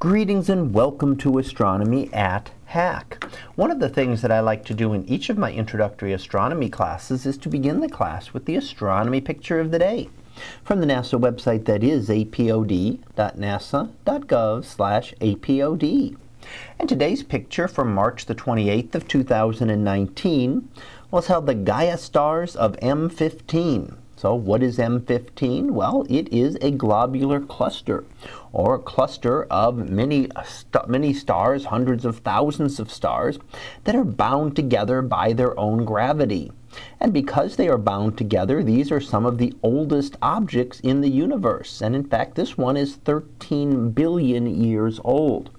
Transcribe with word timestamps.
Greetings 0.00 0.48
and 0.48 0.72
welcome 0.72 1.16
to 1.16 1.38
Astronomy 1.38 2.08
at 2.12 2.52
HACC. 2.70 3.20
One 3.56 3.72
of 3.72 3.80
the 3.80 3.88
things 3.88 4.22
that 4.22 4.30
I 4.30 4.38
like 4.38 4.64
to 4.66 4.74
do 4.74 4.92
in 4.92 5.04
each 5.08 5.28
of 5.28 5.36
my 5.36 5.50
introductory 5.50 6.12
astronomy 6.12 6.68
classes 6.68 7.26
is 7.26 7.36
to 7.38 7.48
begin 7.48 7.80
the 7.80 7.88
class 7.88 8.32
with 8.32 8.44
the 8.44 8.54
astronomy 8.54 9.20
picture 9.20 9.58
of 9.58 9.72
the 9.72 9.78
day 9.80 10.08
from 10.62 10.78
the 10.78 10.86
NASA 10.86 11.18
website 11.20 11.64
that 11.64 11.82
is 11.82 12.10
apod.nasa.gov 12.10 13.00
apod. 15.20 16.16
And 16.78 16.88
today's 16.88 17.24
picture 17.24 17.66
from 17.66 17.92
March 17.92 18.26
the 18.26 18.36
28th 18.36 18.94
of 18.94 19.08
2019 19.08 20.68
was 21.10 21.26
how 21.26 21.40
the 21.40 21.56
Gaia 21.56 21.98
stars 21.98 22.54
of 22.54 22.76
M15 22.76 23.96
so 24.18 24.34
what 24.34 24.64
is 24.64 24.78
M15? 24.78 25.70
Well, 25.70 26.04
it 26.10 26.32
is 26.32 26.58
a 26.60 26.72
globular 26.72 27.38
cluster, 27.38 28.04
or 28.52 28.74
a 28.74 28.80
cluster 28.80 29.44
of 29.44 29.88
many, 29.88 30.28
st 30.44 30.88
many 30.88 31.14
stars, 31.14 31.66
hundreds 31.66 32.04
of 32.04 32.18
thousands 32.18 32.80
of 32.80 32.90
stars, 32.90 33.38
that 33.84 33.94
are 33.94 34.02
bound 34.02 34.56
together 34.56 35.02
by 35.02 35.32
their 35.32 35.56
own 35.56 35.84
gravity. 35.84 36.50
And 36.98 37.12
because 37.12 37.54
they 37.54 37.68
are 37.68 37.78
bound 37.78 38.18
together, 38.18 38.64
these 38.64 38.90
are 38.90 39.00
some 39.00 39.24
of 39.24 39.38
the 39.38 39.54
oldest 39.62 40.16
objects 40.20 40.80
in 40.80 41.00
the 41.00 41.10
universe. 41.10 41.80
And 41.80 41.94
in 41.94 42.02
fact, 42.02 42.34
this 42.34 42.58
one 42.58 42.76
is 42.76 42.96
13 42.96 43.92
billion 43.92 44.46
years 44.46 44.98
old. 45.04 45.50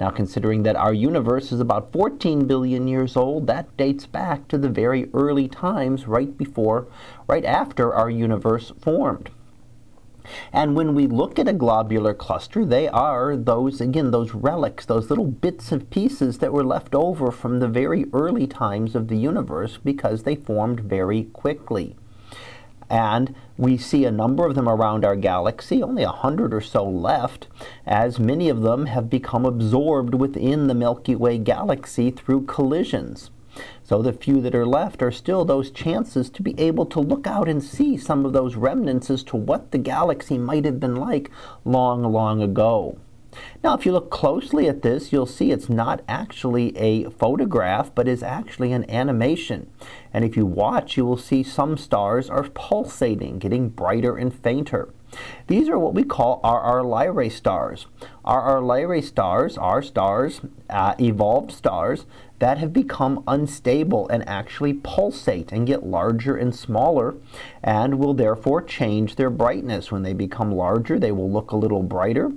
Now, 0.00 0.10
considering 0.10 0.62
that 0.62 0.76
our 0.76 0.94
universe 0.94 1.50
is 1.50 1.60
about 1.60 1.92
14 1.92 2.46
billion 2.46 2.86
years 2.86 3.16
old, 3.16 3.46
that 3.48 3.76
dates 3.76 4.06
back 4.06 4.46
to 4.48 4.58
the 4.58 4.68
very 4.68 5.10
early 5.12 5.48
times 5.48 6.06
right 6.06 6.36
before, 6.38 6.86
right 7.26 7.44
after 7.44 7.92
our 7.92 8.08
universe 8.08 8.72
formed. 8.80 9.30
And 10.52 10.76
when 10.76 10.94
we 10.94 11.06
look 11.06 11.38
at 11.38 11.48
a 11.48 11.52
globular 11.52 12.14
cluster, 12.14 12.64
they 12.64 12.86
are 12.88 13.34
those, 13.34 13.80
again, 13.80 14.10
those 14.10 14.34
relics, 14.34 14.84
those 14.84 15.08
little 15.08 15.26
bits 15.26 15.72
and 15.72 15.88
pieces 15.90 16.38
that 16.38 16.52
were 16.52 16.64
left 16.64 16.94
over 16.94 17.30
from 17.30 17.58
the 17.58 17.68
very 17.68 18.04
early 18.12 18.46
times 18.46 18.94
of 18.94 19.08
the 19.08 19.16
universe 19.16 19.78
because 19.82 20.22
they 20.22 20.36
formed 20.36 20.80
very 20.80 21.24
quickly. 21.24 21.96
And 22.90 23.34
we 23.56 23.76
see 23.76 24.04
a 24.04 24.10
number 24.10 24.46
of 24.46 24.54
them 24.54 24.68
around 24.68 25.04
our 25.04 25.16
galaxy, 25.16 25.82
only 25.82 26.02
a 26.02 26.08
hundred 26.10 26.54
or 26.54 26.60
so 26.60 26.88
left, 26.88 27.48
as 27.86 28.18
many 28.18 28.48
of 28.48 28.62
them 28.62 28.86
have 28.86 29.10
become 29.10 29.44
absorbed 29.44 30.14
within 30.14 30.66
the 30.66 30.74
Milky 30.74 31.14
Way 31.14 31.38
galaxy 31.38 32.10
through 32.10 32.44
collisions. 32.44 33.30
So 33.82 34.02
the 34.02 34.12
few 34.12 34.40
that 34.42 34.54
are 34.54 34.66
left 34.66 35.02
are 35.02 35.10
still 35.10 35.44
those 35.44 35.70
chances 35.70 36.30
to 36.30 36.42
be 36.42 36.58
able 36.58 36.86
to 36.86 37.00
look 37.00 37.26
out 37.26 37.48
and 37.48 37.62
see 37.62 37.96
some 37.96 38.24
of 38.24 38.32
those 38.32 38.54
remnants 38.54 39.10
as 39.10 39.22
to 39.24 39.36
what 39.36 39.72
the 39.72 39.78
galaxy 39.78 40.38
might 40.38 40.64
have 40.64 40.78
been 40.78 40.96
like 40.96 41.30
long, 41.64 42.04
long 42.04 42.40
ago. 42.40 42.98
Now, 43.62 43.74
if 43.74 43.84
you 43.84 43.92
look 43.92 44.10
closely 44.10 44.68
at 44.68 44.82
this, 44.82 45.12
you'll 45.12 45.26
see 45.26 45.50
it's 45.50 45.68
not 45.68 46.02
actually 46.08 46.76
a 46.76 47.10
photograph, 47.10 47.94
but 47.94 48.08
is 48.08 48.22
actually 48.22 48.72
an 48.72 48.88
animation. 48.90 49.68
And 50.14 50.24
if 50.24 50.36
you 50.36 50.46
watch, 50.46 50.96
you 50.96 51.04
will 51.04 51.18
see 51.18 51.42
some 51.42 51.76
stars 51.76 52.30
are 52.30 52.44
pulsating, 52.44 53.38
getting 53.38 53.68
brighter 53.68 54.16
and 54.16 54.34
fainter. 54.34 54.88
These 55.46 55.68
are 55.68 55.78
what 55.78 55.94
we 55.94 56.04
call 56.04 56.40
RR 56.44 56.82
Lyrae 56.84 57.32
stars. 57.32 57.86
RR 58.26 58.60
Lyrae 58.60 59.02
stars 59.02 59.56
are 59.56 59.82
stars, 59.82 60.40
uh, 60.68 60.94
evolved 61.00 61.50
stars, 61.52 62.06
that 62.38 62.58
have 62.58 62.72
become 62.72 63.24
unstable 63.26 64.08
and 64.08 64.26
actually 64.28 64.74
pulsate 64.74 65.50
and 65.50 65.66
get 65.66 65.84
larger 65.84 66.36
and 66.36 66.54
smaller 66.54 67.16
and 67.62 67.98
will 67.98 68.14
therefore 68.14 68.62
change 68.62 69.16
their 69.16 69.30
brightness. 69.30 69.90
When 69.90 70.02
they 70.02 70.12
become 70.12 70.52
larger, 70.52 70.98
they 70.98 71.10
will 71.10 71.30
look 71.30 71.50
a 71.50 71.56
little 71.56 71.82
brighter 71.82 72.32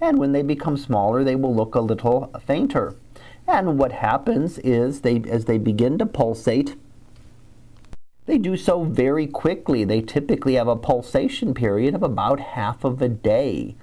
and 0.00 0.18
when 0.18 0.32
they 0.32 0.42
become 0.42 0.76
smaller, 0.76 1.24
they 1.24 1.36
will 1.36 1.54
look 1.54 1.74
a 1.74 1.80
little 1.80 2.32
fainter. 2.44 2.94
And 3.46 3.78
what 3.78 3.92
happens 3.92 4.58
is 4.58 5.00
they, 5.00 5.22
as 5.28 5.44
they 5.44 5.58
begin 5.58 5.98
to 5.98 6.06
pulsate, 6.06 6.76
they 8.26 8.38
do 8.38 8.56
so 8.56 8.82
very 8.82 9.26
quickly. 9.26 9.84
They 9.84 10.00
typically 10.00 10.54
have 10.54 10.66
a 10.66 10.76
pulsation 10.76 11.54
period 11.54 11.94
of 11.94 12.02
about 12.02 12.40
half 12.40 12.82
of 12.84 13.00
a 13.00 13.08
day. 13.08 13.76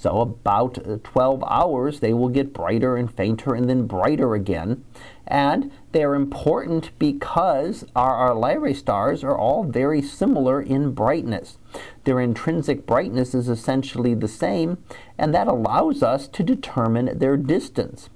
So 0.00 0.20
about 0.20 0.78
uh, 0.78 0.98
12 1.02 1.42
hours, 1.48 1.98
they 1.98 2.12
will 2.12 2.28
get 2.28 2.52
brighter 2.52 2.96
and 2.96 3.12
fainter 3.12 3.52
and 3.52 3.68
then 3.68 3.88
brighter 3.88 4.34
again. 4.34 4.84
And 5.26 5.72
they're 5.90 6.14
important 6.14 6.96
because 7.00 7.84
our, 7.96 8.32
RR 8.32 8.36
Lyrae 8.36 8.76
stars 8.76 9.24
are 9.24 9.36
all 9.36 9.64
very 9.64 10.00
similar 10.00 10.62
in 10.62 10.92
brightness. 10.92 11.58
Their 12.04 12.20
intrinsic 12.20 12.86
brightness 12.86 13.34
is 13.34 13.48
essentially 13.48 14.14
the 14.14 14.28
same, 14.28 14.78
and 15.18 15.34
that 15.34 15.48
allows 15.48 16.02
us 16.02 16.28
to 16.28 16.42
determine 16.44 17.18
their 17.18 17.36
distance. 17.36 18.08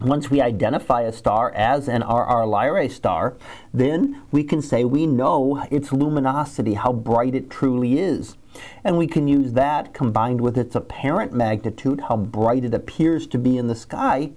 Once 0.00 0.30
we 0.30 0.40
identify 0.40 1.02
a 1.02 1.12
star 1.12 1.50
as 1.52 1.88
an 1.88 2.02
RR 2.02 2.46
Lyrae 2.46 2.90
star, 2.90 3.36
then 3.74 4.22
we 4.30 4.44
can 4.44 4.62
say 4.62 4.84
we 4.84 5.06
know 5.06 5.66
its 5.72 5.92
luminosity, 5.92 6.74
how 6.74 6.92
bright 6.92 7.34
it 7.34 7.50
truly 7.50 7.98
is. 7.98 8.36
And 8.84 8.96
we 8.96 9.08
can 9.08 9.26
use 9.26 9.54
that 9.54 9.92
combined 9.92 10.40
with 10.40 10.56
its 10.56 10.76
apparent 10.76 11.32
magnitude, 11.32 12.02
how 12.02 12.16
bright 12.16 12.64
it 12.64 12.74
appears 12.74 13.26
to 13.28 13.38
be 13.38 13.58
in 13.58 13.66
the 13.66 13.74
sky, 13.74 14.30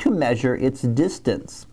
to 0.00 0.10
measure 0.10 0.54
its 0.54 0.82
distance. 0.82 1.66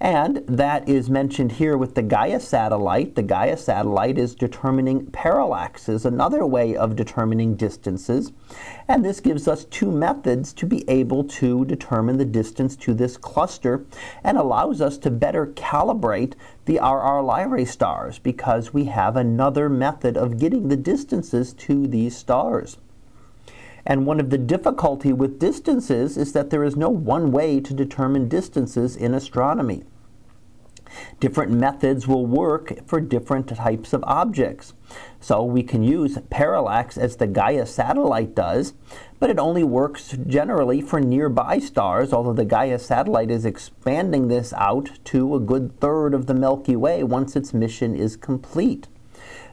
And 0.00 0.44
that 0.46 0.88
is 0.88 1.10
mentioned 1.10 1.52
here 1.52 1.76
with 1.76 1.96
the 1.96 2.02
Gaia 2.02 2.38
satellite. 2.38 3.16
The 3.16 3.22
Gaia 3.22 3.56
satellite 3.56 4.16
is 4.16 4.36
determining 4.36 5.06
parallaxes, 5.06 6.04
another 6.04 6.46
way 6.46 6.76
of 6.76 6.94
determining 6.94 7.56
distances. 7.56 8.32
And 8.86 9.04
this 9.04 9.18
gives 9.18 9.48
us 9.48 9.64
two 9.64 9.90
methods 9.90 10.52
to 10.52 10.66
be 10.66 10.88
able 10.88 11.24
to 11.24 11.64
determine 11.64 12.16
the 12.16 12.24
distance 12.24 12.76
to 12.76 12.94
this 12.94 13.16
cluster 13.16 13.86
and 14.22 14.38
allows 14.38 14.80
us 14.80 14.98
to 14.98 15.10
better 15.10 15.48
calibrate 15.48 16.34
the 16.66 16.76
RR 16.76 17.22
Lyrae 17.24 17.66
stars 17.66 18.20
because 18.20 18.72
we 18.72 18.84
have 18.84 19.16
another 19.16 19.68
method 19.68 20.16
of 20.16 20.38
getting 20.38 20.68
the 20.68 20.76
distances 20.76 21.52
to 21.54 21.88
these 21.88 22.16
stars. 22.16 22.76
And 23.88 24.04
one 24.04 24.20
of 24.20 24.28
the 24.28 24.36
difficulty 24.36 25.14
with 25.14 25.38
distances 25.38 26.18
is 26.18 26.32
that 26.34 26.50
there 26.50 26.62
is 26.62 26.76
no 26.76 26.90
one 26.90 27.32
way 27.32 27.58
to 27.58 27.72
determine 27.72 28.28
distances 28.28 28.94
in 28.94 29.14
astronomy. 29.14 29.82
Different 31.20 31.52
methods 31.52 32.06
will 32.06 32.26
work 32.26 32.86
for 32.86 33.00
different 33.00 33.48
types 33.48 33.94
of 33.94 34.04
objects. 34.04 34.74
So 35.20 35.42
we 35.42 35.62
can 35.62 35.82
use 35.82 36.18
parallax 36.28 36.98
as 36.98 37.16
the 37.16 37.26
Gaia 37.26 37.64
satellite 37.64 38.34
does, 38.34 38.74
but 39.18 39.30
it 39.30 39.38
only 39.38 39.64
works 39.64 40.16
generally 40.26 40.82
for 40.82 41.00
nearby 41.00 41.58
stars, 41.58 42.12
although 42.12 42.34
the 42.34 42.44
Gaia 42.44 42.78
satellite 42.78 43.30
is 43.30 43.46
expanding 43.46 44.28
this 44.28 44.52
out 44.54 44.90
to 45.04 45.34
a 45.34 45.40
good 45.40 45.80
third 45.80 46.12
of 46.12 46.26
the 46.26 46.34
Milky 46.34 46.76
Way 46.76 47.02
once 47.04 47.36
its 47.36 47.54
mission 47.54 47.96
is 47.96 48.16
complete. 48.16 48.86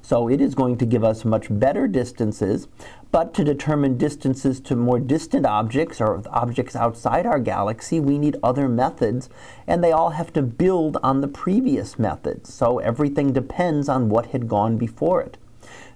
So 0.08 0.28
it 0.30 0.40
is 0.40 0.54
going 0.54 0.78
to 0.78 0.86
give 0.86 1.04
us 1.04 1.26
much 1.26 1.48
better 1.50 1.88
distances, 1.88 2.68
but 3.12 3.34
to 3.34 3.44
determine 3.44 3.98
distances 3.98 4.60
to 4.60 4.76
more 4.76 5.00
distant 5.00 5.48
objects 5.48 6.00
or 6.00 6.22
objects 6.30 6.76
outside 6.76 7.26
our 7.26 7.40
galaxy, 7.40 8.00
we 8.00 8.20
need 8.20 8.38
other 8.44 8.70
methods, 8.70 9.30
and 9.66 9.84
they 9.84 9.92
all 9.92 10.12
have 10.12 10.32
to 10.34 10.44
build 10.44 10.98
on 11.02 11.22
the 11.22 11.28
previous 11.28 11.98
methods. 11.98 12.54
So 12.54 12.78
everything 12.78 13.34
depends 13.34 13.90
on 13.90 14.10
what 14.10 14.28
had 14.28 14.48
gone 14.48 14.78
before 14.78 15.24
it. 15.24 15.40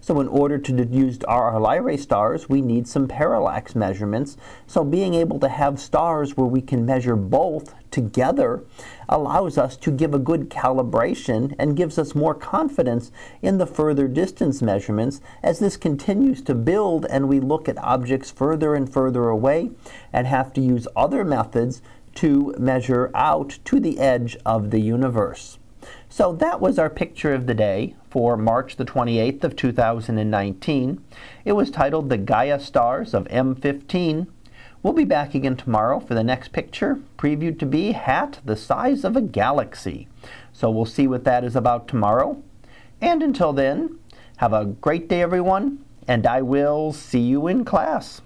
So 0.02 0.20
in 0.20 0.28
order 0.28 0.58
to 0.58 0.86
use 0.86 1.18
RR 1.28 1.60
Lyrae 1.60 2.00
stars, 2.00 2.50
we 2.50 2.62
need 2.62 2.88
some 2.88 3.08
parallax 3.08 3.76
measurements. 3.76 4.38
So 4.66 4.84
being 4.84 5.14
able 5.14 5.40
to 5.40 5.50
have 5.50 5.80
stars 5.80 6.36
where 6.36 6.48
we 6.48 6.62
can 6.62 6.86
measure 6.86 7.16
both 7.16 7.76
together 7.92 8.64
allows 9.08 9.58
us 9.58 9.76
to 9.78 9.92
give 9.92 10.14
a 10.14 10.20
good 10.20 10.50
calibration 10.50 11.54
and 11.60 11.78
gives 11.78 11.98
us 11.98 12.16
more 12.16 12.34
confidence 12.34 13.12
in 13.42 13.58
the 13.58 13.68
further 13.68 14.08
distance 14.08 14.62
measurements 14.62 15.22
as 15.44 15.60
this 15.60 15.78
continues 15.78 16.42
to 16.42 16.56
build 16.56 17.06
and 17.08 17.28
we 17.28 17.40
look 17.40 17.68
at 17.70 17.78
objects 17.78 18.32
further 18.32 18.74
and 18.76 18.92
further 18.92 19.30
away 19.30 19.70
and 20.14 20.26
have 20.28 20.54
to 20.54 20.62
use 20.62 20.88
other 20.96 21.24
methods 21.24 21.82
to 22.16 22.56
measure 22.58 23.12
out 23.14 23.60
to 23.64 23.80
the 23.80 24.00
edge 24.00 24.36
of 24.46 24.72
the 24.72 24.80
universe. 24.80 25.59
So 26.10 26.34
that 26.34 26.60
was 26.60 26.80
our 26.80 26.90
picture 26.90 27.34
of 27.34 27.46
the 27.46 27.54
day 27.54 27.96
for 28.10 28.36
March 28.36 28.76
the 28.76 28.86
28th 28.86 29.44
of 29.44 29.56
2019. 29.56 31.04
It 31.46 31.52
was 31.54 31.72
titled 31.72 32.10
The 32.10 32.18
Gaia 32.18 32.60
Stars 32.60 33.14
of 33.14 33.26
M15. 33.26 34.28
We'll 34.82 34.94
be 34.94 35.04
back 35.04 35.36
again 35.36 35.58
tomorrow 35.58 36.00
for 36.00 36.16
the 36.16 36.24
next 36.24 36.52
picture, 36.52 37.00
previewed 37.18 37.60
to 37.60 37.66
be 37.66 37.92
hat 37.92 38.40
the 38.46 38.56
size 38.56 39.04
of 39.04 39.16
a 39.16 39.22
galaxy. 39.22 40.08
So 40.54 40.72
we'll 40.72 40.86
see 40.86 41.08
what 41.08 41.26
that 41.26 41.44
is 41.44 41.56
about 41.56 41.88
tomorrow. 41.88 42.42
And 43.02 43.22
until 43.22 43.54
then, 43.54 44.00
have 44.38 44.54
a 44.54 44.66
great 44.66 45.08
day 45.10 45.22
everyone, 45.22 45.86
and 46.08 46.26
I 46.26 46.42
will 46.42 46.94
see 46.94 47.20
you 47.20 47.48
in 47.48 47.66
class. 47.66 48.22